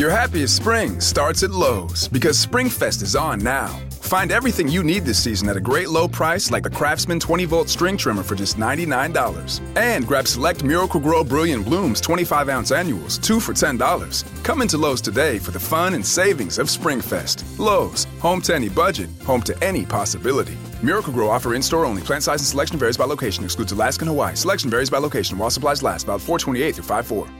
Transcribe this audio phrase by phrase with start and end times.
[0.00, 3.78] Your happiest spring starts at Lowe's because SpringFest is on now.
[3.90, 7.44] Find everything you need this season at a great low price like the Craftsman 20
[7.44, 9.60] volt string trimmer for just $99.
[9.76, 14.24] And grab select Miracle-Gro Brilliant Blooms 25 ounce annuals, two for $10.
[14.42, 17.58] Come into Lowe's today for the fun and savings of SpringFest.
[17.58, 20.56] Lowe's, home to any budget, home to any possibility.
[20.82, 22.00] Miracle-Gro offer in store only.
[22.00, 24.34] Plant size and selection varies by location, excludes Alaska and Hawaii.
[24.34, 27.39] Selection varies by location while supplies last, about 428 through 54.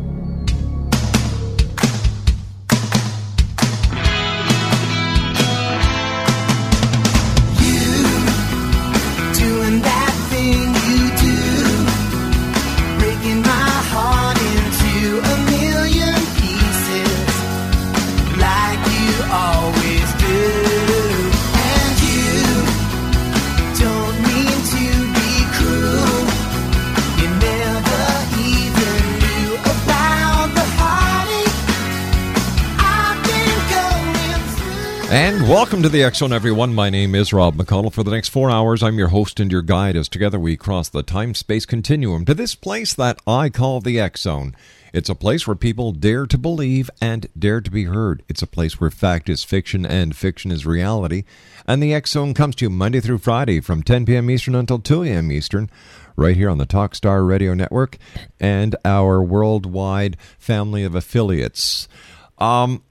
[35.51, 36.73] Welcome to the Zone, everyone.
[36.73, 37.91] My name is Rob McConnell.
[37.91, 40.87] For the next four hours, I'm your host and your guide as together we cross
[40.87, 44.55] the time space continuum to this place that I call the Zone.
[44.93, 48.23] It's a place where people dare to believe and dare to be heard.
[48.29, 51.25] It's a place where fact is fiction and fiction is reality.
[51.67, 54.29] And the X Zone comes to you Monday through Friday from 10 p.m.
[54.29, 55.33] Eastern until 2 a.m.
[55.33, 55.69] Eastern,
[56.15, 57.97] right here on the Talkstar Radio Network
[58.39, 61.89] and our worldwide family of affiliates.
[62.37, 62.83] Um,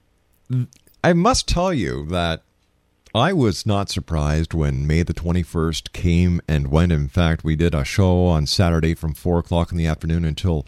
[1.02, 2.42] I must tell you that
[3.14, 6.92] I was not surprised when May the 21st came and went.
[6.92, 10.64] In fact, we did a show on Saturday from 4 o'clock in the afternoon until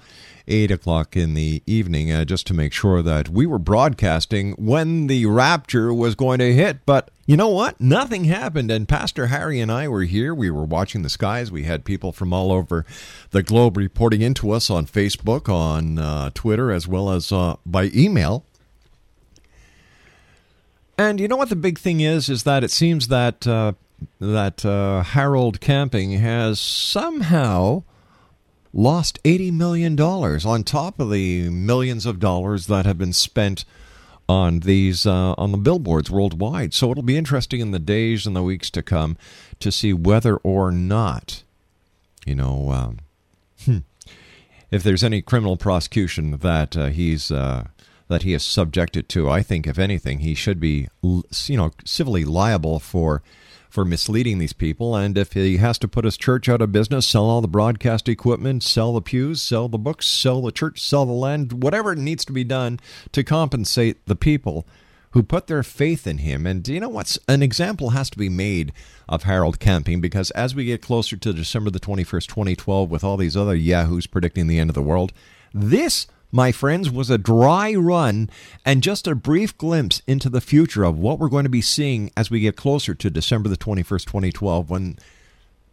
[0.48, 5.06] 8 o'clock in the evening uh, just to make sure that we were broadcasting when
[5.06, 6.84] the rapture was going to hit.
[6.84, 7.80] But you know what?
[7.80, 8.72] Nothing happened.
[8.72, 10.34] And Pastor Harry and I were here.
[10.34, 11.52] We were watching the skies.
[11.52, 12.84] We had people from all over
[13.30, 17.84] the globe reporting into us on Facebook, on uh, Twitter, as well as uh, by
[17.94, 18.44] email.
[20.98, 22.28] And you know what the big thing is?
[22.28, 23.72] Is that it seems that uh,
[24.20, 27.82] that uh, Harold Camping has somehow
[28.72, 33.64] lost eighty million dollars on top of the millions of dollars that have been spent
[34.28, 36.72] on these uh, on the billboards worldwide.
[36.72, 39.16] So it'll be interesting in the days and the weeks to come
[39.60, 41.42] to see whether or not,
[42.24, 42.98] you know, um,
[43.64, 43.78] hmm,
[44.70, 47.64] if there's any criminal prosecution that uh, he's uh,
[48.12, 49.28] that he is subjected to.
[49.28, 53.22] I think, if anything, he should be, you know, civilly liable for
[53.68, 54.94] for misleading these people.
[54.94, 58.06] And if he has to put his church out of business, sell all the broadcast
[58.06, 62.26] equipment, sell the pews, sell the books, sell the church, sell the land, whatever needs
[62.26, 62.78] to be done
[63.12, 64.66] to compensate the people
[65.12, 66.46] who put their faith in him.
[66.46, 68.74] And you know what's an example has to be made
[69.08, 73.16] of Harold Camping because as we get closer to December the 21st, 2012, with all
[73.16, 75.14] these other yahoos predicting the end of the world,
[75.54, 78.30] this my friends, was a dry run
[78.64, 82.10] and just a brief glimpse into the future of what we're going to be seeing
[82.16, 84.98] as we get closer to December the 21st, 2012, when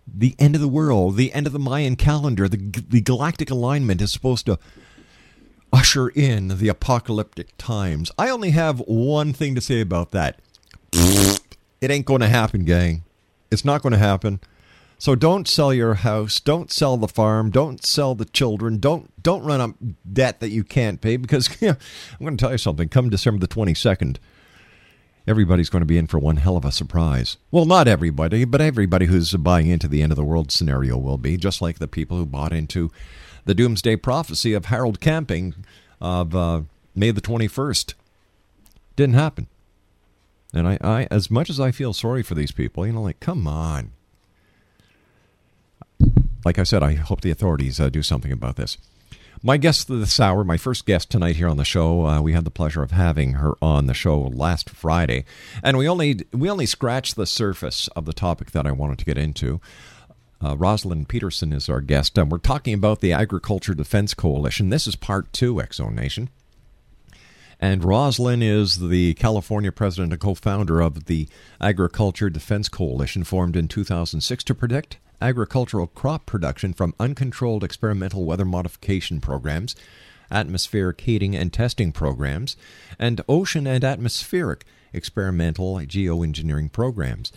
[0.05, 4.01] the end of the world, the end of the Mayan calendar, the, the galactic alignment
[4.01, 4.59] is supposed to
[5.71, 8.11] usher in the apocalyptic times.
[8.17, 10.39] I only have one thing to say about that.
[10.91, 13.03] It ain't going to happen, gang.
[13.51, 14.39] It's not going to happen.
[14.99, 19.45] So don't sell your house, don't sell the farm, don't sell the children, don't don't
[19.45, 19.75] run up
[20.11, 21.77] debt that you can't pay because I'm
[22.19, 22.89] going to tell you something.
[22.89, 24.17] Come December the 22nd,
[25.25, 27.37] everybody's going to be in for one hell of a surprise.
[27.49, 31.17] Well, not everybody, but everybody who's buying into the end of the world scenario will
[31.17, 32.91] be, just like the people who bought into
[33.45, 35.55] the doomsday prophecy of Harold Camping
[36.01, 36.61] of uh,
[36.93, 37.93] May the 21st.
[38.97, 39.47] Didn't happen.
[40.53, 43.21] And I, I, as much as I feel sorry for these people, you know, like,
[43.21, 43.93] come on.
[46.49, 48.79] Like I said, I hope the authorities uh, do something about this.
[49.43, 52.43] My guest this hour, my first guest tonight here on the show, uh, we had
[52.43, 55.25] the pleasure of having her on the show last Friday,
[55.61, 59.05] and we only we only scratched the surface of the topic that I wanted to
[59.05, 59.61] get into.
[60.43, 64.69] Uh, Rosalind Peterson is our guest, and we're talking about the Agriculture Defense Coalition.
[64.69, 66.29] This is part two, X Nation.
[67.59, 71.27] And Rosalind is the California president and co founder of the
[71.59, 78.45] Agriculture Defense Coalition, formed in 2006 to protect agricultural crop production from uncontrolled experimental weather
[78.45, 79.75] modification programs,
[80.31, 82.55] atmospheric heating and testing programs,
[82.97, 84.63] and ocean and atmospheric
[84.93, 87.33] experimental geoengineering programs.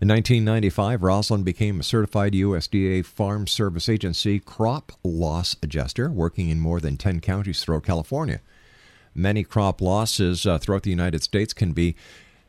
[0.00, 6.60] In 1995, Rosalind became a certified USDA Farm Service Agency crop loss adjuster, working in
[6.60, 8.40] more than 10 counties throughout California.
[9.16, 11.96] Many crop losses uh, throughout the United States can be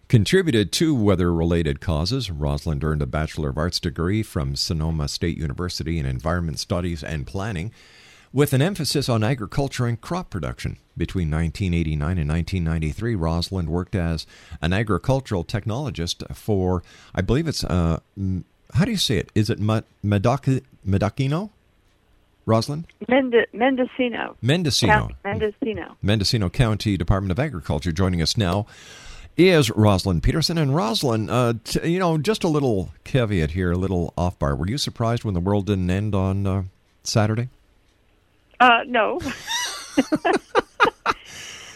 [0.10, 2.30] contributed to weather related causes.
[2.30, 7.25] Rosalind earned a Bachelor of Arts degree from Sonoma State University in Environment Studies and
[7.25, 7.72] Planning,
[8.34, 10.78] with an emphasis on agriculture and crop production.
[10.98, 14.28] Between 1989 and 1993, Rosalind worked as
[14.62, 16.84] an agricultural technologist for,
[17.16, 18.00] I believe it's, uh,
[18.74, 19.31] how do you say it?
[19.36, 20.62] Is it Medocino?
[22.48, 22.88] Rosalind?
[23.10, 24.36] Mend- Mendocino.
[24.42, 24.94] Mendocino.
[24.94, 25.98] Count- Mendocino.
[26.02, 27.92] Mendocino County Department of Agriculture.
[27.92, 28.66] Joining us now
[29.36, 30.58] is Rosalind Peterson.
[30.58, 34.56] And Rosalind, uh, t- you know, just a little caveat here, a little off bar.
[34.56, 36.64] Were you surprised when the world didn't end on uh,
[37.04, 37.50] Saturday?
[38.62, 39.20] Uh, no.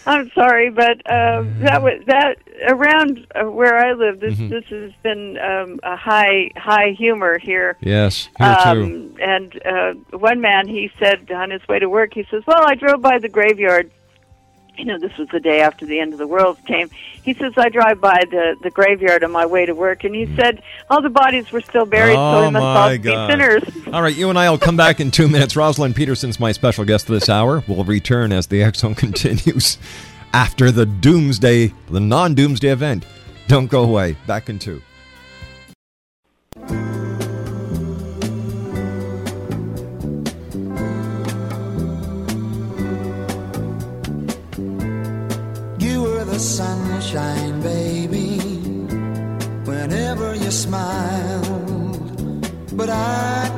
[0.05, 2.37] I'm sorry, but uh, that was that
[2.67, 4.19] around uh, where I live.
[4.19, 4.49] This Mhm.
[4.49, 7.77] this has been um, a high high humor here.
[7.81, 8.69] Yes, here too.
[8.69, 12.63] Um, and uh, one man, he said on his way to work, he says, "Well,
[12.65, 13.91] I drove by the graveyard.
[14.77, 16.89] You know, this was the day after the end of the world came.
[17.23, 20.25] He says I drive by the the graveyard on my way to work, and he
[20.25, 20.35] hmm.
[20.35, 23.27] said all the bodies were still buried, so oh we must my all God.
[23.27, 25.55] be sinners." All right, you and I will come back in two minutes.
[25.55, 27.63] Rosalind Peterson's my special guest this hour.
[27.67, 29.77] We'll return as the Zone continues
[30.33, 33.05] after the doomsday, the non doomsday event.
[33.47, 34.15] Don't go away.
[34.25, 34.81] Back in two.
[50.71, 52.47] Smiled.
[52.77, 53.50] But I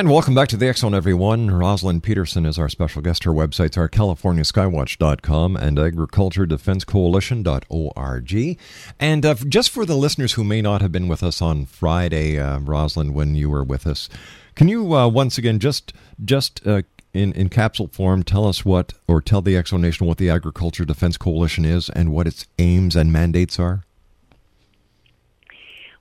[0.00, 1.50] And welcome back to the Zone, everyone.
[1.50, 3.24] Rosalind Peterson is our special guest.
[3.24, 8.58] Her websites are CaliforniaSkywatch.com and AgricultureDefenseCoalition.org.
[8.98, 12.38] And uh, just for the listeners who may not have been with us on Friday,
[12.38, 14.08] uh, Rosalind, when you were with us,
[14.54, 15.92] can you uh, once again just
[16.24, 16.80] just uh,
[17.12, 20.86] in in capsule form tell us what, or tell the Zone Nation what the Agriculture
[20.86, 23.84] Defense Coalition is and what its aims and mandates are?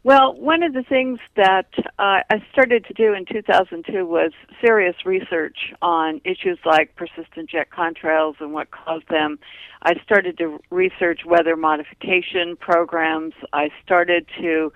[0.09, 4.95] Well, one of the things that uh, I started to do in 2002 was serious
[5.05, 9.37] research on issues like persistent jet contrails and what caused them.
[9.83, 13.35] I started to research weather modification programs.
[13.53, 14.73] I started to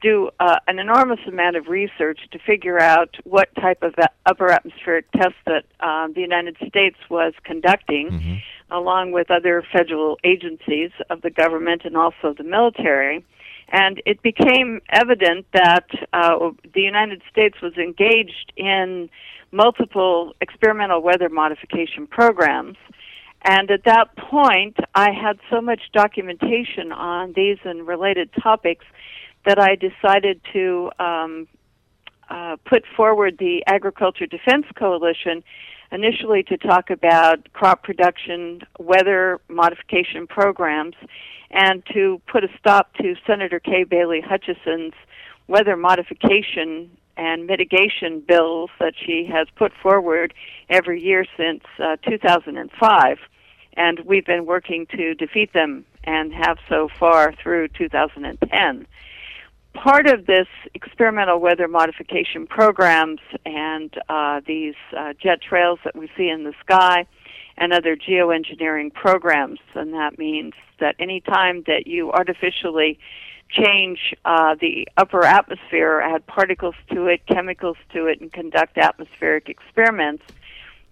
[0.00, 3.94] do uh, an enormous amount of research to figure out what type of
[4.26, 8.08] upper atmospheric tests that um, the United States was conducting,
[8.72, 13.24] along with other federal agencies of the government and also the military.
[13.72, 19.08] And it became evident that uh, the United States was engaged in
[19.50, 22.76] multiple experimental weather modification programs.
[23.44, 28.84] And at that point, I had so much documentation on these and related topics
[29.46, 31.48] that I decided to um,
[32.30, 35.42] uh, put forward the Agriculture Defense Coalition
[35.92, 40.94] initially to talk about crop production, weather modification programs,
[41.50, 44.94] and to put a stop to Senator Kay Bailey Hutchison's
[45.48, 50.32] weather modification and mitigation bills that she has put forward
[50.70, 53.18] every year since uh, 2005.
[53.74, 58.86] And we've been working to defeat them and have so far through 2010
[59.74, 66.10] part of this experimental weather modification programs and uh, these uh, jet trails that we
[66.16, 67.06] see in the sky
[67.56, 69.60] and other geoengineering programs.
[69.74, 72.98] And that means that any time that you artificially
[73.50, 79.48] change uh, the upper atmosphere, add particles to it, chemicals to it, and conduct atmospheric
[79.48, 80.24] experiments,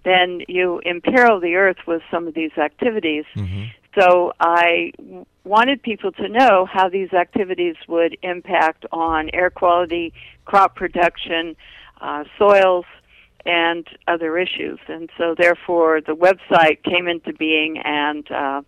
[0.04, 3.25] then you imperil the Earth with some of these activities.
[3.34, 3.64] Mm-hmm.
[3.99, 4.92] So I
[5.44, 10.12] wanted people to know how these activities would impact on air quality,
[10.44, 11.56] crop production,
[12.00, 12.85] uh, soils,
[13.44, 14.78] and other issues.
[14.87, 18.62] And so therefore the website came into being and uh,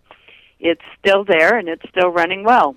[0.59, 2.75] it's still there and it's still running well.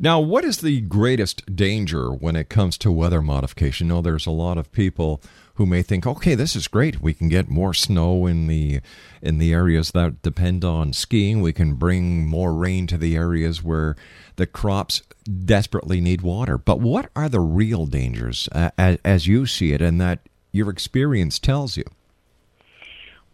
[0.00, 3.88] Now, what is the greatest danger when it comes to weather modification?
[3.88, 5.22] No, there's a lot of people
[5.54, 7.00] who may think, "Okay, this is great.
[7.00, 8.80] We can get more snow in the
[9.22, 11.40] in the areas that depend on skiing.
[11.40, 13.96] We can bring more rain to the areas where
[14.36, 15.02] the crops
[15.44, 19.80] desperately need water." But what are the real dangers uh, as, as you see it
[19.80, 20.20] and that
[20.52, 21.84] your experience tells you?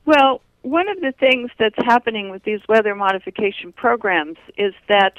[0.04, 5.16] Well, one of the things that's happening with these weather modification programs is that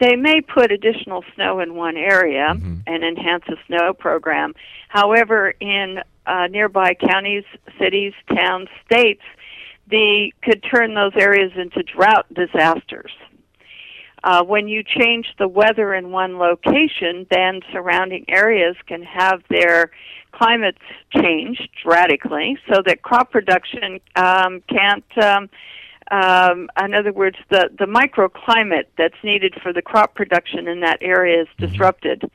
[0.00, 2.80] they may put additional snow in one area Mm-hmm.
[2.86, 4.54] and enhance a snow program.
[4.88, 7.44] However, in uh, nearby counties,
[7.78, 9.22] cities, towns, states,
[9.90, 13.12] they could turn those areas into drought disasters.
[14.24, 19.90] Uh, when you change the weather in one location, then surrounding areas can have their
[20.32, 20.78] climates
[21.10, 25.04] changed radically so that crop production um, can't.
[25.18, 25.50] Um,
[26.10, 30.98] um, in other words, the, the microclimate that's needed for the crop production in that
[31.00, 32.30] area is disrupted.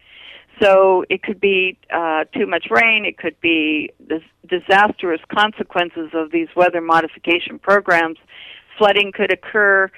[0.62, 3.06] So it could be uh, too much rain.
[3.06, 8.18] It could be dis- disastrous consequences of these weather modification programs.
[8.78, 9.92] Flooding could occur.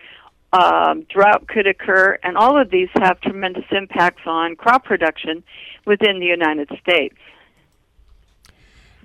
[0.51, 5.43] Um, drought could occur, and all of these have tremendous impacts on crop production
[5.85, 7.15] within the United States.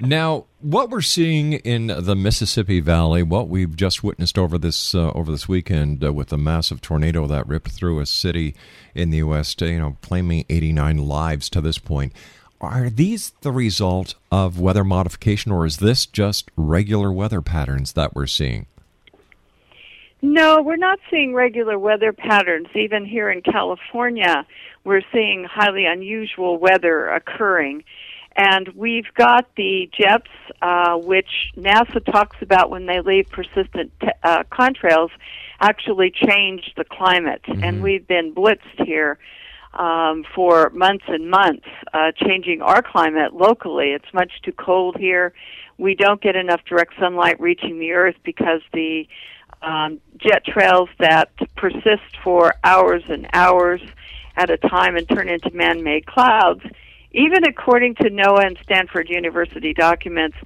[0.01, 5.13] Now, what we're seeing in the Mississippi Valley, what we've just witnessed over this uh,
[5.13, 8.57] over this weekend uh, with the massive tornado that ripped through a city
[8.95, 12.13] in the U.S., you know, claiming 89 lives to this point,
[12.61, 18.17] are these the result of weather modification, or is this just regular weather patterns that
[18.17, 18.67] we're seeing?
[20.23, 22.69] No, we're not seeing regular weather patterns.
[22.75, 24.47] Even here in California,
[24.83, 27.85] we're seeing highly unusual weather occurring.
[28.37, 30.23] And we've got the JEPs,
[30.61, 35.11] uh, which NASA talks about when they leave persistent t- uh, contrails,
[35.61, 37.43] actually change the climate.
[37.47, 39.19] And we've been blitzed here
[39.75, 43.91] um, for months and months, uh, changing our climate locally.
[43.93, 45.33] It's much too cold here.
[45.79, 49.07] We don't get enough direct sunlight reaching the earth because the
[49.63, 53.81] um, jet trails that persist for hours and hours
[54.37, 56.63] at a time and turn into man-made clouds,
[57.15, 60.37] even according to NOAA and Stanford University documents,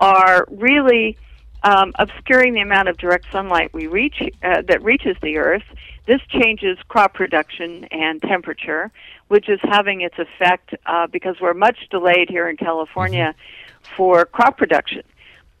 [0.00, 1.16] are really
[1.62, 5.64] um, obscuring the amount of direct sunlight we reach uh, that reaches the Earth.
[6.06, 8.90] This changes crop production and temperature,
[9.28, 13.34] which is having its effect uh, because we're much delayed here in California
[13.96, 15.02] for crop production.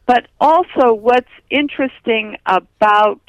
[0.06, 3.20] But also, what's interesting about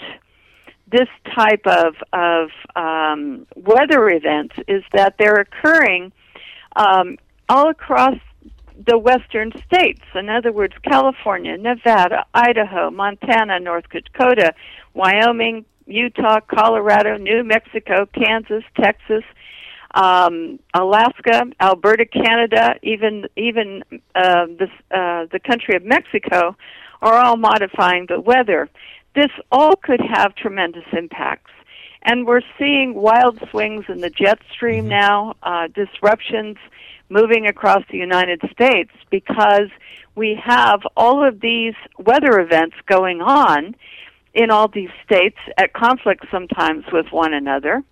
[0.89, 6.11] this type of of um, weather events is that they're occurring
[6.75, 7.17] um,
[7.49, 8.17] all across
[8.85, 10.03] the western states.
[10.13, 14.53] In other words, California, Nevada, Idaho, Montana, North Dakota,
[14.93, 19.23] Wyoming, Utah, Colorado, New Mexico, Kansas, Texas,
[19.95, 23.83] um, Alaska, Alberta, Canada, even even
[24.15, 26.55] uh, this, uh, the country of Mexico,
[27.01, 28.69] are all modifying the weather.
[29.15, 31.51] This all could have tremendous impacts,
[32.03, 36.57] and we're seeing wild swings in the jet stream now, uh, disruptions
[37.09, 39.69] moving across the United States because
[40.15, 43.75] we have all of these weather events going on
[44.33, 47.83] in all these states at conflict sometimes with one another.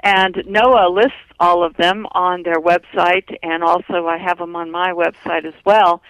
[0.00, 4.70] And NOAA lists all of them on their website, and also I have them on
[4.70, 6.02] my website as well.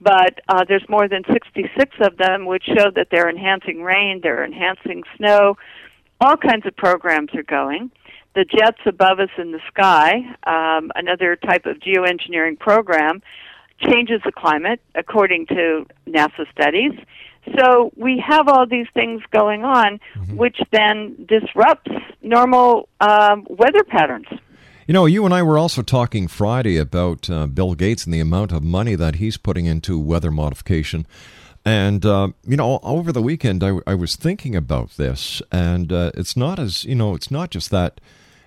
[0.00, 4.44] But uh, there's more than 66 of them which show that they're enhancing rain, they're
[4.44, 5.56] enhancing snow,
[6.20, 7.90] all kinds of programs are going.
[8.36, 10.12] The jets above us in the sky,
[10.44, 13.22] um, another type of geoengineering program,
[13.80, 16.92] changes the climate, according to NASA studies.
[17.58, 20.00] So we have all these things going on,
[20.36, 21.90] which then disrupts
[22.20, 24.26] normal um, weather patterns.
[24.86, 28.20] You know, you and I were also talking Friday about uh, Bill Gates and the
[28.20, 31.06] amount of money that he's putting into weather modification.
[31.64, 36.12] And, uh, you know, over the weekend, I, I was thinking about this, and uh,
[36.14, 37.98] it's not as, you know, it's not just that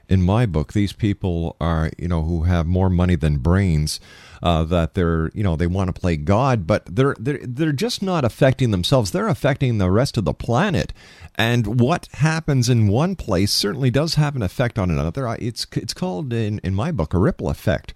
[0.09, 3.99] in my book, these people are, you know, who have more money than brains,
[4.41, 8.01] uh, that they're, you know, they want to play God, but they're, they're, they're just
[8.01, 9.11] not affecting themselves.
[9.11, 10.91] They're affecting the rest of the planet.
[11.35, 15.37] And what happens in one place certainly does have an effect on another.
[15.39, 17.93] It's, it's called, in, in my book, a ripple effect.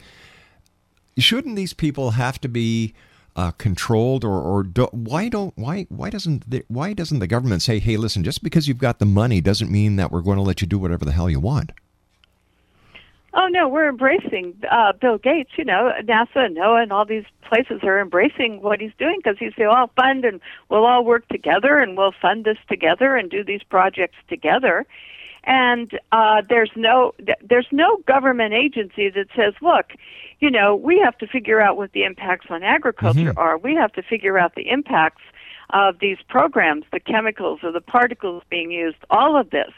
[1.17, 2.93] Shouldn't these people have to be
[3.36, 7.63] uh, controlled, or, or do, why don't why why doesn't the, why doesn't the government
[7.63, 10.43] say, hey, listen, just because you've got the money doesn't mean that we're going to
[10.43, 11.72] let you do whatever the hell you want?
[13.35, 15.51] Oh no, we're embracing uh, Bill Gates.
[15.57, 19.37] You know, NASA and NOAA and all these places are embracing what he's doing because
[19.39, 23.31] he's saying, "I'll fund and we'll all work together and we'll fund this together and
[23.31, 24.85] do these projects together."
[25.45, 29.93] And uh, there's no there's no government agency that says, "Look,
[30.39, 33.57] you know, we have to figure out what the impacts on agriculture are.
[33.57, 35.23] We have to figure out the impacts
[35.71, 39.71] of these programs, the chemicals or the particles being used, all of this."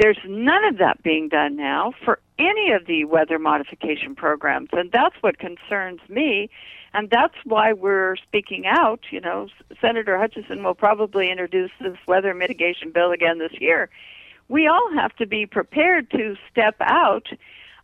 [0.00, 4.90] There's none of that being done now for any of the weather modification programs, and
[4.90, 6.50] that's what concerns me,
[6.94, 9.00] and that's why we're speaking out.
[9.10, 13.90] You know, S- Senator Hutchison will probably introduce this weather mitigation bill again this year.
[14.48, 17.28] We all have to be prepared to step out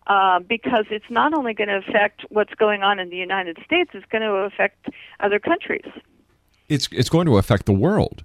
[0.07, 3.91] uh, because it's not only going to affect what's going on in the United States,
[3.95, 4.89] it's going to affect
[5.21, 5.87] other countries.
[6.69, 8.25] It's it's going to affect the world.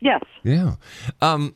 [0.00, 0.22] Yes.
[0.42, 0.76] Yeah.
[1.20, 1.54] Um,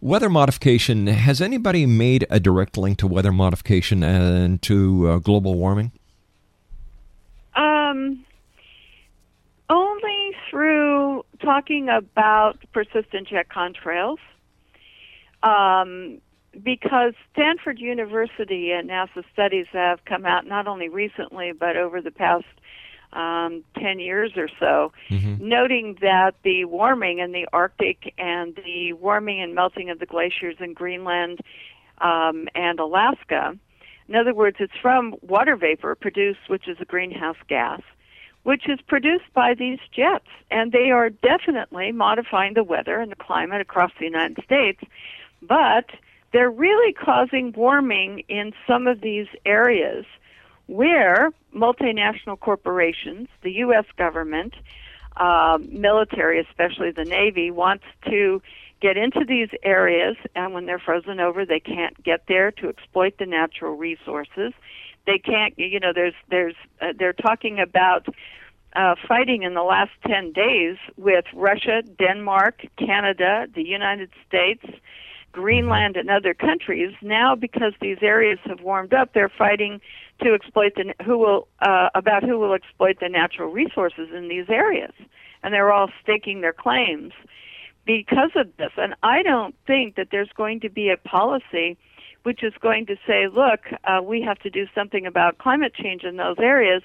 [0.00, 1.06] weather modification.
[1.06, 5.92] Has anybody made a direct link to weather modification and to uh, global warming?
[7.54, 8.24] Um,
[9.70, 14.18] only through talking about persistent jet contrails.
[15.42, 16.20] Um,
[16.62, 22.10] because Stanford University and NASA studies have come out not only recently but over the
[22.10, 22.46] past
[23.16, 24.92] um, 10 years or so,
[25.40, 30.56] noting that the warming in the Arctic and the warming and melting of the glaciers
[30.60, 31.40] in Greenland
[31.98, 33.58] um, and Alaska,
[34.08, 37.80] in other words, it's from water vapor produced, which is a greenhouse gas,
[38.44, 40.28] which is produced by these jets.
[40.50, 44.80] And they are definitely modifying the weather and the climate across the United States.
[45.42, 45.86] But
[46.32, 50.04] they're really causing warming in some of these areas
[50.66, 53.86] where multinational corporations, the U.S.
[53.96, 54.54] government,
[55.16, 58.42] um, military, especially the Navy, wants to
[58.80, 63.14] get into these areas, and when they're frozen over, they can't get there to exploit
[63.18, 64.52] the natural resources.
[65.06, 68.06] They can't, you know, there's, there's, uh, they're talking about
[68.74, 74.64] uh, fighting in the last 10 days with Russia, Denmark, Canada, the United States,
[75.32, 76.94] Greenland, and other countries.
[77.00, 79.80] Now, because these areas have warmed up, they're fighting
[80.22, 84.46] to exploit the who will uh, about who will exploit the natural resources in these
[84.48, 84.92] areas,
[85.42, 87.12] and they're all staking their claims
[87.84, 88.72] because of this.
[88.76, 91.76] And I don't think that there's going to be a policy
[92.24, 96.02] which is going to say, look, uh, we have to do something about climate change
[96.02, 96.82] in those areas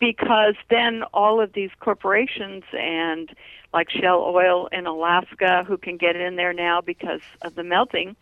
[0.00, 3.30] because then all of these corporations and
[3.72, 8.16] like Shell Oil in Alaska, who can get in there now because of the melting,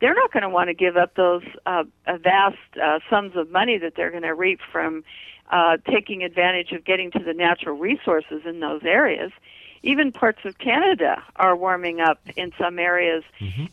[0.00, 3.78] they're not going to want to give up those uh, vast uh, sums of money
[3.78, 5.04] that they're going to reap from
[5.50, 9.32] uh, taking advantage of getting to the natural resources in those areas.
[9.82, 13.22] Even parts of Canada are warming up in some areas,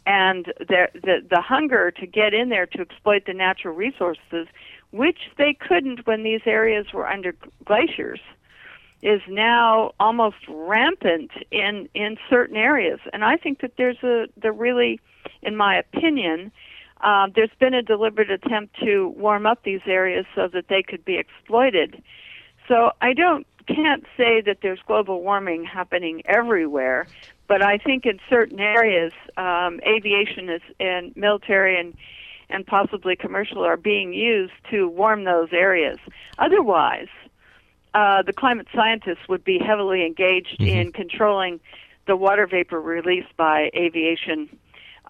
[0.05, 4.47] and the, the the hunger to get in there to exploit the natural resources,
[4.91, 7.33] which they couldn't when these areas were under
[7.65, 8.19] glaciers,
[9.03, 12.99] is now almost rampant in in certain areas.
[13.11, 14.99] And I think that there's a the really,
[15.41, 16.51] in my opinion,
[17.01, 21.03] um, there's been a deliberate attempt to warm up these areas so that they could
[21.03, 22.01] be exploited.
[22.67, 27.07] So I don't can't say that there's global warming happening everywhere,
[27.47, 31.93] but I think in certain areas, um, aviation is and military and
[32.49, 35.97] and possibly commercial are being used to warm those areas.
[36.37, 37.07] Otherwise,
[37.93, 41.60] uh, the climate scientists would be heavily engaged in controlling
[42.08, 44.49] the water vapor released by aviation,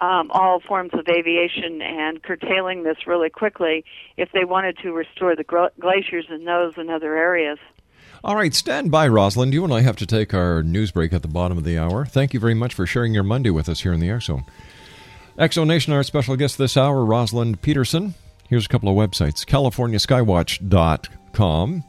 [0.00, 3.84] um, all forms of aviation, and curtailing this really quickly
[4.16, 7.58] if they wanted to restore the gl- glaciers in those and other areas.
[8.22, 9.52] All right, stand by, Rosalind.
[9.52, 12.06] You and I have to take our news break at the bottom of the hour.
[12.06, 14.44] Thank you very much for sharing your Monday with us here in the X Zone.
[15.38, 18.14] X Nation, our special guest this hour, Rosalind Peterson.
[18.48, 21.84] Here's a couple of websites CaliforniaSkywatch.com,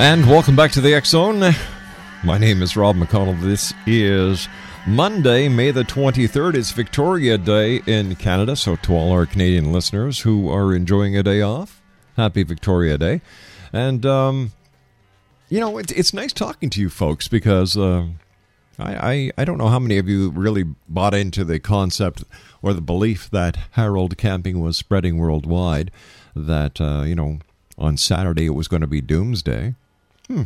[0.00, 1.54] And welcome back to the Zone.
[2.24, 3.38] My name is Rob McConnell.
[3.38, 4.48] This is
[4.86, 6.54] Monday, May the 23rd.
[6.54, 8.56] It's Victoria Day in Canada.
[8.56, 11.82] So, to all our Canadian listeners who are enjoying a day off,
[12.16, 13.20] happy Victoria Day.
[13.74, 14.52] And, um,
[15.50, 18.06] you know, it, it's nice talking to you folks because uh,
[18.78, 22.24] I, I, I don't know how many of you really bought into the concept
[22.62, 25.90] or the belief that Harold Camping was spreading worldwide,
[26.34, 27.40] that, uh, you know,
[27.76, 29.74] on Saturday it was going to be doomsday.
[30.30, 30.42] Hmm.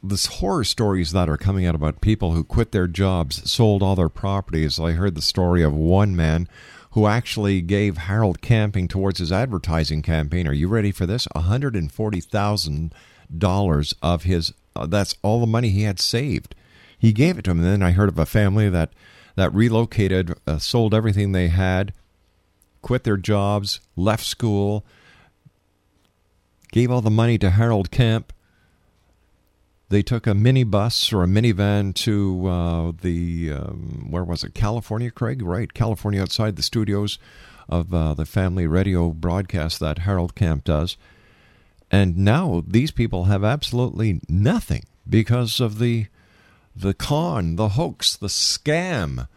[0.00, 3.96] This horror stories that are coming out about people who quit their jobs, sold all
[3.96, 4.78] their properties.
[4.78, 6.48] I heard the story of one man
[6.92, 10.46] who actually gave Harold Camping towards his advertising campaign.
[10.46, 11.26] Are you ready for this?
[11.34, 16.54] $140,000 of his uh, that's all the money he had saved.
[16.98, 17.58] He gave it to him.
[17.58, 18.92] And then I heard of a family that
[19.36, 21.92] that relocated, uh, sold everything they had,
[22.82, 24.84] quit their jobs, left school,
[26.74, 28.32] gave all the money to Harold Camp.
[29.90, 34.54] They took a minibus or a minivan to uh, the um, where was it?
[34.54, 35.40] California, Craig?
[35.40, 37.16] Right, California, outside the studios
[37.68, 40.96] of uh, the family radio broadcast that Harold Camp does.
[41.92, 46.08] And now these people have absolutely nothing because of the
[46.74, 49.28] the con, the hoax, the scam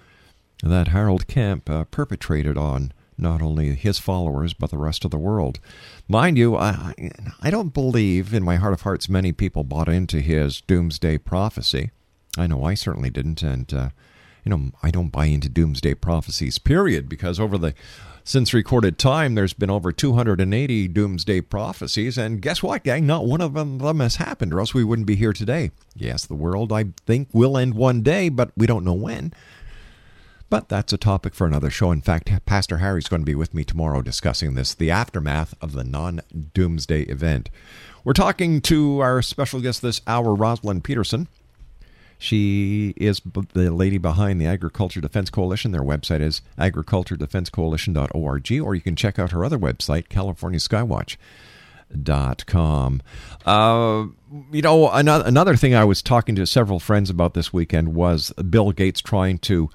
[0.63, 5.17] that Harold Camp uh, perpetrated on not only his followers but the rest of the
[5.17, 5.59] world.
[6.07, 6.93] Mind you, I,
[7.41, 11.91] I don't believe in my heart of hearts many people bought into his doomsday prophecy.
[12.37, 13.89] I know I certainly didn't, and uh,
[14.43, 16.59] you know I don't buy into doomsday prophecies.
[16.59, 17.73] Period, because over the
[18.27, 23.07] since recorded time, there's been over 280 doomsday prophecies, and guess what, gang?
[23.07, 25.71] Not one of them, them has happened, or else we wouldn't be here today.
[25.95, 29.33] Yes, the world, I think, will end one day, but we don't know when.
[30.49, 31.91] But that's a topic for another show.
[31.91, 35.73] In fact, Pastor Harry's going to be with me tomorrow discussing this the aftermath of
[35.73, 36.21] the non
[36.53, 37.49] doomsday event.
[38.05, 41.27] We're talking to our special guest this hour, Rosalind Peterson.
[42.17, 43.21] She is
[43.53, 45.71] the lady behind the Agriculture Defense Coalition.
[45.71, 53.01] Their website is agriculturedefensecoalition.org, or you can check out her other website, californiaskywatch.com.
[53.45, 54.05] Uh,
[54.51, 58.33] you know, another, another thing I was talking to several friends about this weekend was
[58.49, 59.69] Bill Gates trying to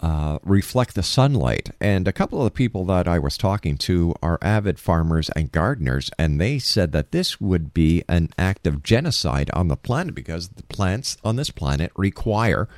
[0.00, 1.70] uh, reflect the sunlight.
[1.80, 5.52] And a couple of the people that I was talking to are avid farmers and
[5.52, 10.14] gardeners, and they said that this would be an act of genocide on the planet
[10.14, 12.68] because the plants on this planet require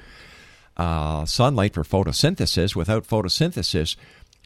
[0.76, 2.74] uh, sunlight for photosynthesis.
[2.74, 3.94] Without photosynthesis,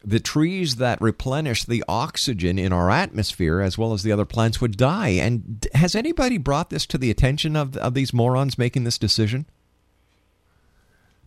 [0.03, 4.61] the trees that replenish the oxygen in our atmosphere, as well as the other plants,
[4.61, 5.09] would die.
[5.09, 9.47] And has anybody brought this to the attention of, of these morons making this decision?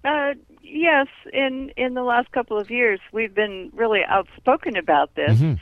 [0.05, 0.35] Uh,
[0.71, 5.39] yes, in in the last couple of years, we've been really outspoken about this.
[5.39, 5.55] Mm-hmm.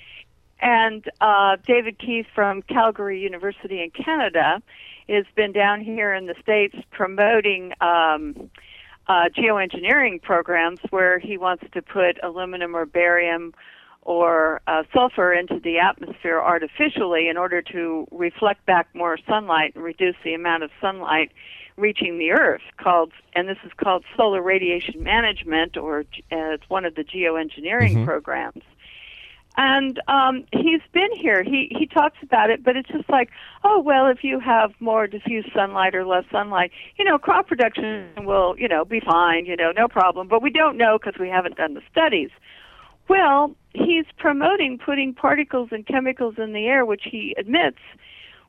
[0.60, 4.60] And uh, David Keith from Calgary University in Canada
[5.08, 8.50] has been down here in the states promoting um,
[9.06, 13.54] uh, geoengineering programs where he wants to put aluminum or barium
[14.02, 19.84] or uh, sulfur into the atmosphere artificially in order to reflect back more sunlight and
[19.84, 21.30] reduce the amount of sunlight
[21.78, 26.84] reaching the earth called and this is called solar radiation management or uh, it's one
[26.84, 28.04] of the geoengineering Mhm.
[28.04, 28.62] programs
[29.56, 33.30] and um he's been here he he talks about it but it's just like
[33.64, 38.08] oh well if you have more diffuse sunlight or less sunlight you know crop production
[38.24, 41.28] will you know be fine you know no problem but we don't know because we
[41.28, 42.30] haven't done the studies
[43.08, 47.78] well he's promoting putting particles and chemicals in the air which he admits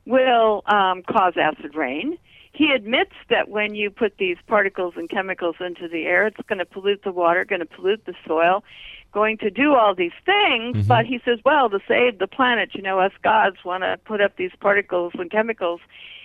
[0.06, 2.16] will um, cause acid rain.
[2.52, 6.58] He admits that when you put these particles and chemicals into the air, it's going
[6.58, 8.64] to pollute the water, going to pollute the soil,
[9.12, 10.76] going to do all these things.
[10.76, 10.88] Mhm.
[10.88, 14.20] But he says, well, to save the planet, you know, us gods want to put
[14.20, 15.80] up these particles and chemicals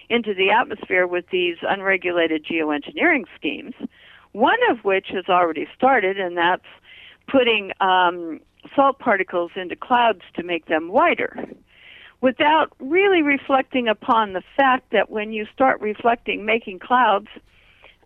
[0.09, 3.73] into the atmosphere with these unregulated geoengineering schemes.
[4.33, 6.65] One of which has already started, and that's
[7.27, 8.39] putting um,
[8.75, 11.47] salt particles into clouds to make them whiter
[12.25, 17.27] without really reflecting upon the fact that when you start reflecting, making clouds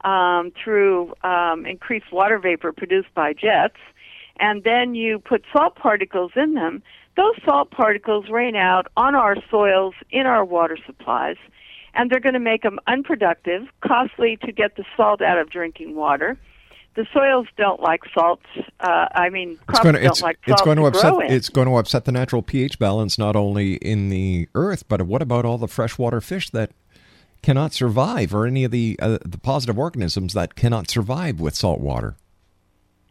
[0.04, 3.78] um, through um, increased water vapor produced by jets,
[4.38, 6.84] and then you put salt particles in them,
[7.16, 11.38] those salt particles rain out on our soils, in our water supplies,
[11.94, 15.96] and they're going to make them unproductive, costly to get the salt out of drinking
[15.96, 16.38] water.
[16.96, 18.46] The soils don't like salts.
[18.80, 21.12] Uh, I mean, It's crops going to don't it's, like salt it's going to upset
[21.12, 21.32] grow in.
[21.32, 25.22] it's going to upset the natural pH balance not only in the earth, but what
[25.22, 26.72] about all the freshwater fish that
[27.42, 31.80] cannot survive, or any of the uh, the positive organisms that cannot survive with salt
[31.80, 32.16] water?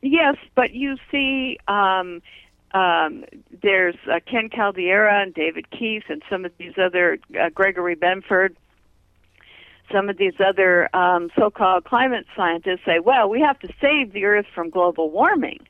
[0.02, 2.20] Yes, but you see, um,
[2.72, 3.24] um,
[3.62, 8.54] there's uh, Ken Caldeira and David Keith and some of these other uh, Gregory Benford.
[9.92, 14.24] Some of these other um, so-called climate scientists say, "Well, we have to save the
[14.24, 15.60] Earth from global warming."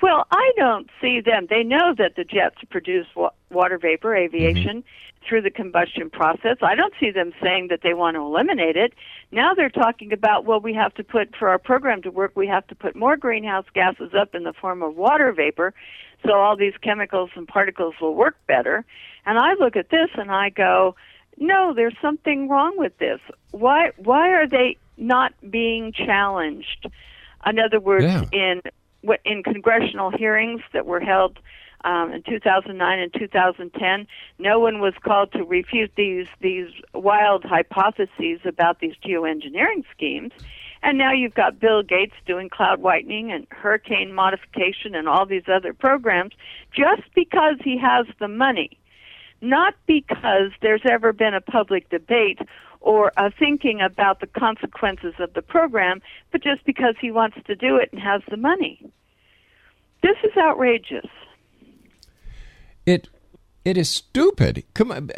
[0.00, 1.46] Well, I don't see them.
[1.48, 4.82] They know that the jets produce wa- water vapor, aviation,
[5.28, 6.56] through the combustion process.
[6.60, 8.94] I don't see them saying that they want to eliminate it.
[9.30, 12.48] Now they're talking about, well, we have to put, for our program to work, we
[12.48, 15.72] have to put more greenhouse gases up in the form of water vapor
[16.24, 18.84] so all these chemicals and particles will work better.
[19.26, 20.94] And I look at this and I go,
[21.38, 23.20] no, there's something wrong with this.
[23.50, 26.86] Why, why are they not being challenged?
[27.46, 28.24] In other words, Yeah.
[28.32, 28.62] in
[29.02, 31.38] what- in congressional hearings that were held
[31.84, 34.06] um, in 2009 and 2010,
[34.38, 40.30] no one was called to refute these these wild hypotheses about these geoengineering schemes.
[40.84, 45.48] And now you've got Bill Gates doing cloud whitening and hurricane modification and all these
[45.48, 46.34] other programs
[46.72, 48.78] just because he has the money,
[49.42, 52.38] not because there's ever been a public debate
[52.80, 56.00] or a thinking about the consequences of the program,
[56.30, 58.90] but just because he wants to do it and has the money.
[60.02, 61.06] This is outrageous.
[62.86, 63.08] It
[63.64, 64.64] it is stupid.
[64.74, 65.10] Come on,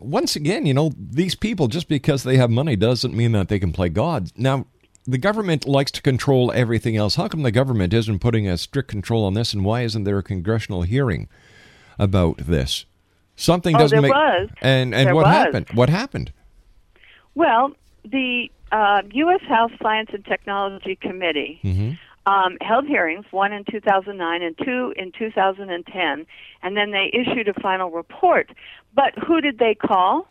[0.00, 3.58] once again, you know these people just because they have money doesn't mean that they
[3.58, 4.30] can play God.
[4.36, 4.66] Now,
[5.04, 7.16] the government likes to control everything else.
[7.16, 10.18] How come the government isn't putting a strict control on this, and why isn't there
[10.18, 11.28] a congressional hearing
[11.98, 12.84] about this?
[13.38, 14.12] Something Oh, doesn't make.
[14.12, 14.48] was.
[14.60, 15.34] And and There what was.
[15.34, 15.66] happened?
[15.74, 16.32] What happened?
[17.34, 17.72] Well,
[18.04, 19.40] the uh, U.S.
[19.48, 21.90] House Science and Technology Committee Mm-hmm.
[22.32, 26.26] um, held hearings, one in 2009 and two in 2010,
[26.62, 28.50] and then they issued a final report.
[28.94, 30.26] But who did they call?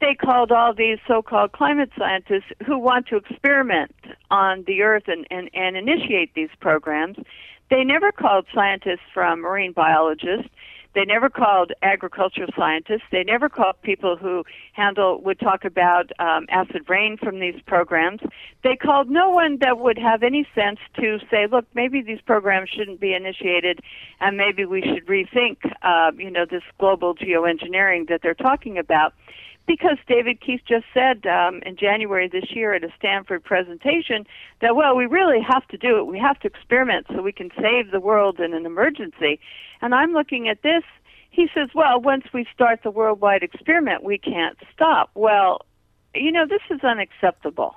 [0.00, 3.94] They called all these so-called climate scientists who want to experiment
[4.30, 7.16] on the Earth and, and, and initiate these programs.
[7.70, 10.48] They never called scientists from marine biologists.
[10.94, 13.02] They never called agricultural scientists.
[13.10, 18.20] They never called people who handle would talk about um, acid rain from these programs.
[18.62, 22.70] They called no one that would have any sense to say, look, maybe these programs
[22.70, 23.80] shouldn't be initiated,
[24.20, 29.14] and maybe we should rethink, uh, you know, this global geoengineering that they're talking about.
[29.66, 34.26] Because David Keith just said um, in January this year at a Stanford presentation
[34.60, 36.06] that, well, we really have to do it.
[36.06, 39.40] We have to experiment so we can save the world in an emergency.
[39.80, 40.82] And I'm looking at this.
[41.30, 45.10] He says, well, once we start the worldwide experiment, we can't stop.
[45.14, 45.62] Well,
[46.14, 47.74] you know, this is unacceptable.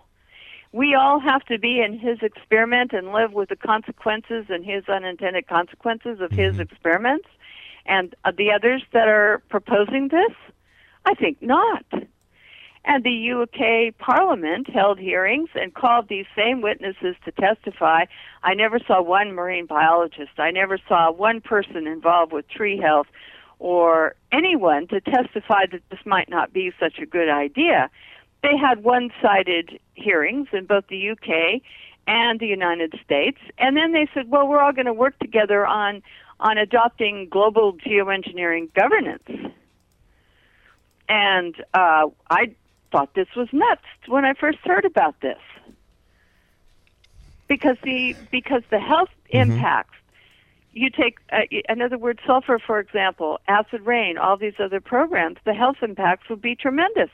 [0.73, 4.87] we all have to be in his experiment and live with the consequences and his
[4.87, 7.27] unintended consequences of his experiments
[7.85, 10.33] and uh, the others that are proposing this?
[11.07, 11.85] I think not.
[12.83, 18.05] And the UK Parliament held hearings and called these same witnesses to testify.
[18.43, 20.37] I never saw one marine biologist.
[20.37, 23.07] I never saw one person involved with tree health
[23.59, 27.89] or anyone to testify that this might not be such a good idea.
[28.43, 31.61] They had one sided hearings in both the UK
[32.05, 35.65] and the United States, and then they said, well, we're all going to work together
[35.65, 36.01] on,
[36.41, 39.23] on adopting global geoengineering governance.
[41.09, 42.55] And uh, I
[42.91, 45.39] thought this was nuts when I first heard about this.
[47.47, 49.95] Because the because the health impacts
[50.77, 55.37] you take, uh, in other words, sulfur, for example, acid rain, all these other programs,
[55.43, 57.09] the health impacts would be tremendous.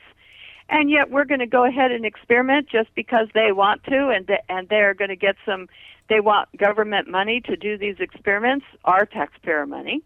[0.68, 4.26] And yet we're going to go ahead and experiment just because they want to, and
[4.26, 5.68] th- and they're going to get some.
[6.08, 10.02] They want government money to do these experiments, our taxpayer money.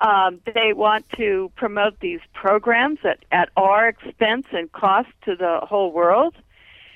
[0.00, 5.60] Um, they want to promote these programs at, at our expense and cost to the
[5.62, 6.36] whole world.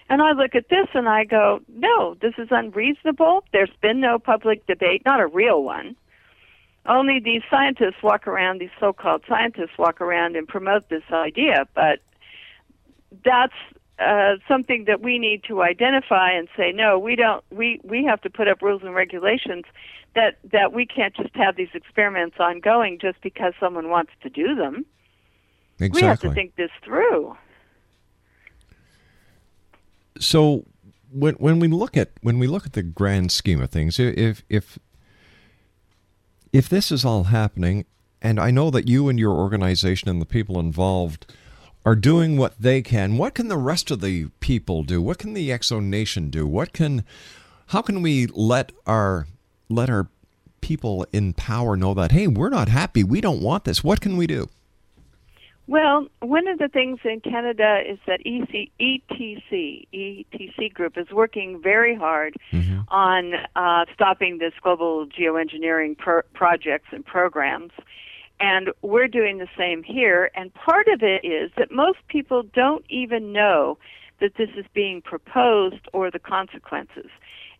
[0.08, 3.44] And I look at this and I go, no, this is unreasonable.
[3.52, 5.96] There's been no public debate, not a real one.
[6.84, 11.66] Only these scientists walk around, these so called scientists walk around and promote this idea.
[11.74, 12.00] But
[13.24, 13.54] that's
[14.02, 17.44] uh, something that we need to identify and say, no, we don't.
[17.50, 19.64] We we have to put up rules and regulations
[20.14, 24.54] that that we can't just have these experiments ongoing just because someone wants to do
[24.54, 24.84] them.
[25.78, 26.02] Exactly.
[26.02, 27.36] We have to think this through.
[30.18, 30.64] So
[31.10, 34.42] when when we look at when we look at the grand scheme of things, if
[34.48, 34.78] if
[36.52, 37.86] if this is all happening,
[38.20, 41.32] and I know that you and your organization and the people involved
[41.84, 45.02] are doing what they can, what can the rest of the people do?
[45.02, 46.46] What can the X Nation do?
[46.46, 47.04] What can
[47.68, 49.26] how can we let our
[49.68, 50.08] let our
[50.60, 53.82] people in power know that hey, we're not happy, we don't want this.
[53.82, 54.48] What can we do?
[55.68, 61.60] Well, one of the things in Canada is that EC, ETC, ETC group is working
[61.62, 62.80] very hard Mm-hmm.
[62.88, 67.70] on uh, stopping this global geoengineering pro- projects and programs.
[68.42, 70.32] And we're doing the same here.
[70.34, 73.78] And part of it is that most people don't even know
[74.20, 77.08] that this is being proposed or the consequences.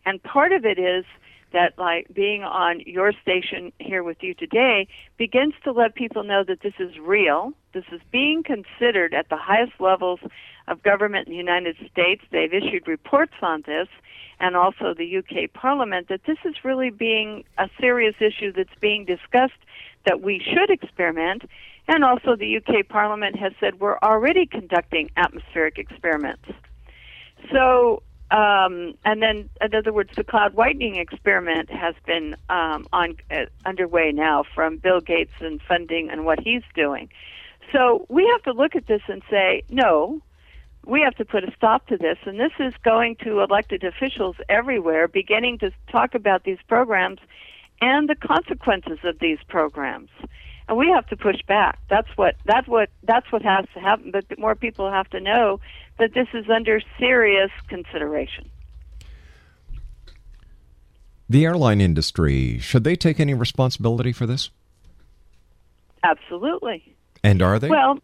[0.05, 1.05] And part of it is
[1.53, 6.43] that like being on your station here with you today begins to let people know
[6.43, 7.53] that this is real.
[7.73, 10.19] This is being considered at the highest levels
[10.67, 12.23] of government in the United States.
[12.29, 13.87] They've issued reports on this
[14.41, 19.05] and also the UK Parliament that this is really being a serious issue that's being
[19.05, 19.53] discussed
[20.05, 21.43] that we should experiment.
[21.87, 26.45] And also the UK Parliament has said we're already conducting atmospheric experiments.
[27.51, 33.15] So um, and then, in other words, the cloud whitening experiment has been um, on
[33.29, 37.09] uh, underway now from Bill Gates and funding and what he's doing.
[37.71, 40.19] So we have to look at this and say, no,
[40.83, 42.17] we have to put a stop to this.
[42.25, 47.19] And this is going to elected officials everywhere, beginning to talk about these programs
[47.81, 50.09] and the consequences of these programs.
[50.67, 51.79] And we have to push back.
[51.89, 54.11] That's what that's what that's what has to happen.
[54.11, 55.59] But more people have to know
[55.99, 58.49] that this is under serious consideration.
[61.29, 64.51] The airline industry, should they take any responsibility for this?
[66.03, 66.95] Absolutely.
[67.23, 67.69] And are they?
[67.69, 67.99] Well,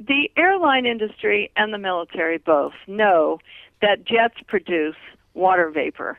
[0.00, 3.38] the airline industry and the military both know
[3.80, 4.96] that jets produce
[5.34, 6.18] water vapor,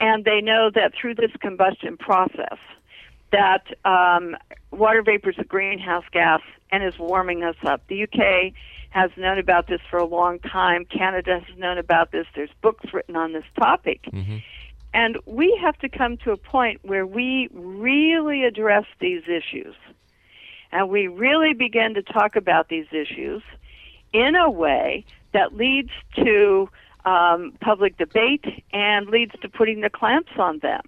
[0.00, 2.58] and they know that through this combustion process,
[3.32, 4.36] that um,
[4.70, 6.40] water vapor is a greenhouse gas
[6.72, 7.82] and is warming us up.
[7.88, 8.52] The UK
[8.90, 10.84] has known about this for a long time.
[10.84, 12.26] Canada has known about this.
[12.34, 14.08] There's books written on this topic.
[14.92, 19.76] And we have to come to a point where we really address these issues.
[20.72, 23.42] And we really begin to talk about these issues
[24.12, 26.68] in a way that leads to
[27.04, 30.82] um, public debate and leads to putting the clamps on them.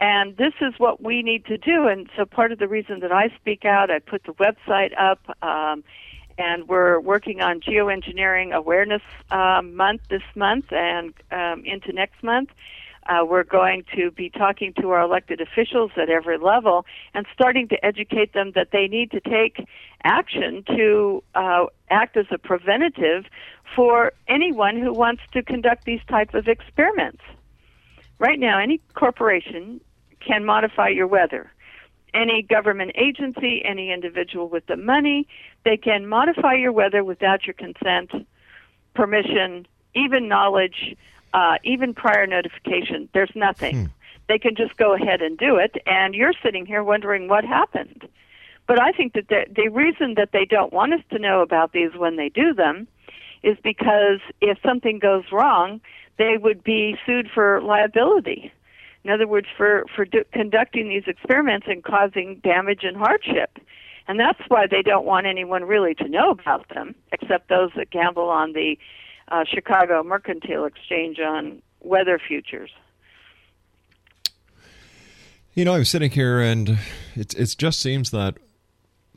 [0.00, 1.88] And this is what we need to do.
[1.88, 5.20] And so part of the reason that I speak out, I put the website up,
[5.42, 5.84] um,
[6.38, 9.00] and we're working on geoengineering awareness
[9.30, 12.50] um, month this month and um, into next month.
[13.08, 16.84] Uh, we're going to be talking to our elected officials at every level
[17.14, 19.64] and starting to educate them that they need to take
[20.02, 23.24] action to uh, act as a preventative
[23.74, 27.22] for anyone who wants to conduct these type of experiments.
[28.18, 29.80] Right now, any corporation
[30.20, 31.52] can modify your weather.
[32.14, 35.28] Any government agency, any individual with the money,
[35.64, 38.10] they can modify your weather without your consent,
[38.94, 40.96] permission, even knowledge
[41.36, 43.08] uh, even prior notification.
[43.12, 43.92] There's nothing.
[44.28, 48.08] They can just go ahead and do it, and you're sitting here wondering what happened.
[48.66, 51.72] But I think that the, the reason that they don't want us to know about
[51.72, 52.88] these when they do them
[53.44, 55.80] is because if something goes wrong,
[56.18, 58.50] they would be sued for liability.
[59.04, 63.58] In other words, for for do, conducting these experiments and causing damage and hardship.
[64.08, 67.90] And that's why they don't want anyone really to know about them, except those that
[67.90, 68.78] gamble on the
[69.28, 72.70] uh, Chicago Mercantile Exchange on weather futures.
[75.54, 76.78] You know, I'm sitting here and
[77.14, 78.36] it, it just seems that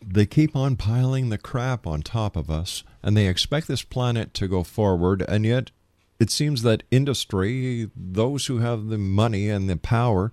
[0.06, 4.34] they keep on piling the crap on top of us and they expect this planet
[4.36, 5.72] to go forward, and yet
[6.20, 10.32] it seems that industry, those who have the money and the power,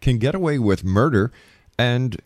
[0.00, 1.30] can get away with murder,
[1.78, 2.20] and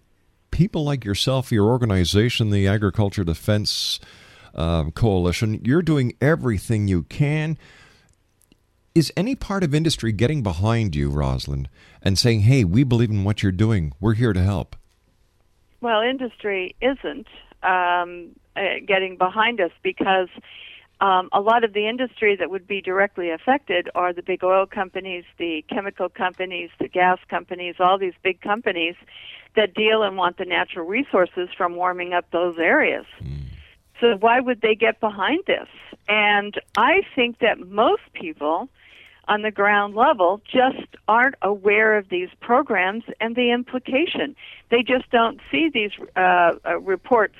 [0.51, 3.99] people like yourself, your organization, the Agriculture Defense
[4.55, 7.59] uh, Coalition, you're doing everything you can.
[8.95, 11.69] Is any part of industry getting behind you, Rosalind,
[12.03, 14.77] and saying, hey, we believe in what you're doing, we're here to help?
[15.81, 17.27] Well, industry isn't
[17.63, 20.29] um, uh, getting behind us because
[21.01, 24.67] um, a lot of the industry that would be directly affected are the big oil
[24.67, 28.97] companies, the chemical companies, the gas companies, all these big companies
[29.57, 33.07] that deal and want the natural resources from warming up those areas.
[34.01, 35.69] So why would they get behind this?
[36.09, 38.69] And I think that most people
[39.29, 44.35] on the ground level just aren't aware of these programs and the implication.
[44.71, 47.37] They just don't see these uh, uh, reports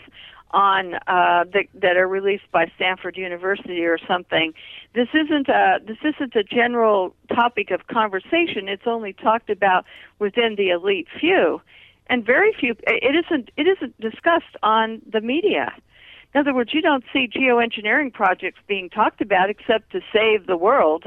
[0.53, 4.53] on uh, that, that are released by Stanford University or something.
[4.95, 8.69] This isn't a this isn't a general topic of conversation.
[8.69, 9.85] It's only talked about
[10.19, 11.61] within the elite few,
[12.09, 12.75] and very few.
[12.87, 15.73] It isn't it isn't discussed on the media.
[16.35, 20.57] In other words, you don't see geoengineering projects being talked about except to save the
[20.57, 21.05] world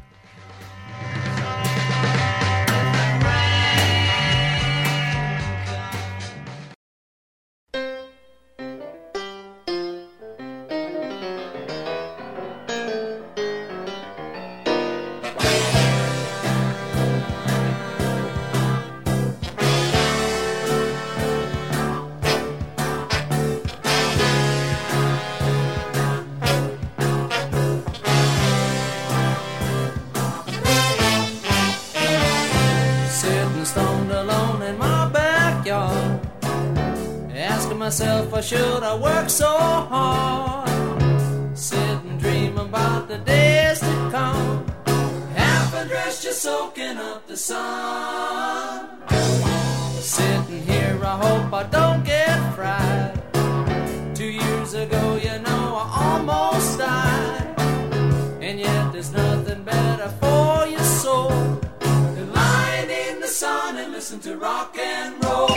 [64.02, 65.51] Listen to rock and roll.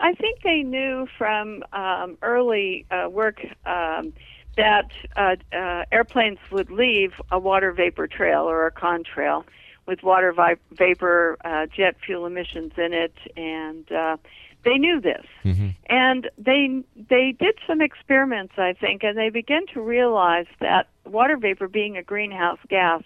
[0.00, 4.12] I think they knew from um, early uh, work um,
[4.58, 9.46] that uh, uh, airplanes would leave a water vapor trail or a contrail
[9.86, 14.16] with water vi- vapor, uh, jet fuel emissions in it, and uh,
[14.64, 15.24] they knew this.
[15.44, 15.68] Mm-hmm.
[15.88, 21.36] And they they did some experiments, I think, and they began to realize that water
[21.36, 23.02] vapor, being a greenhouse gas,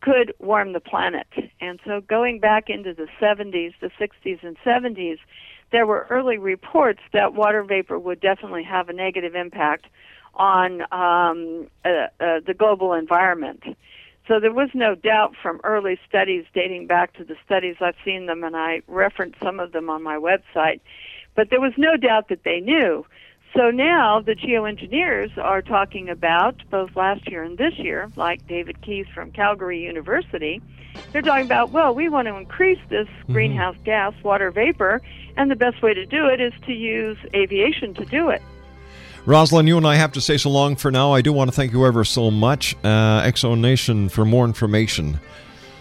[0.00, 1.26] could warm the planet.
[1.60, 5.18] And so, going back into the 70s, the 60s, and 70s,
[5.72, 9.86] there were early reports that water vapor would definitely have a negative impact
[10.34, 11.88] on um, uh,
[12.20, 13.62] uh, the global environment.
[14.28, 18.26] So there was no doubt from early studies dating back to the studies I've seen
[18.26, 20.80] them, and I reference some of them on my website.
[21.36, 23.06] But there was no doubt that they knew.
[23.56, 28.80] So now the geoengineers are talking about, both last year and this year, like David
[28.82, 30.60] Keith from Calgary University,
[31.12, 33.32] they're talking about, well, we want to increase this Mm-hmm.
[33.32, 35.00] greenhouse gas, water vapor,
[35.36, 38.42] and the best way to do it is to use aviation to do it.
[39.26, 41.12] Rosalind, you and I have to say so long for now.
[41.12, 42.76] I do want to thank you ever so much.
[42.84, 45.18] Uh, X Nation, for more information,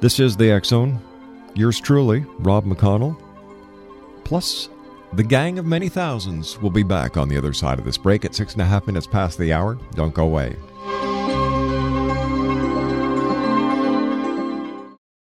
[0.00, 1.00] This is the Zone.
[1.54, 3.16] Yours truly, Rob McConnell.
[4.28, 4.68] Plus,
[5.14, 8.26] the gang of many thousands will be back on the other side of this break
[8.26, 9.78] at six and a half minutes past the hour.
[9.94, 10.54] Don't go away.